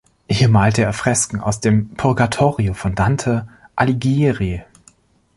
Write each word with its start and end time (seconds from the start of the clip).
Hier 0.27 0.49
malte 0.49 0.81
er 0.81 0.93
Fresken 0.93 1.39
aus 1.41 1.59
dem 1.59 1.89
"Purgatorio" 1.91 2.73
von 2.73 2.95
Dante 2.95 3.47
Alighieri. 3.75 4.63